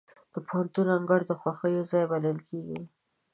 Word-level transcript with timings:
د 0.33 0.35
پوهنتون 0.47 0.87
انګړ 0.97 1.19
د 1.27 1.31
خوښیو 1.41 1.89
ځای 1.91 2.03
بلل 2.11 2.37
کېږي. 2.49 2.79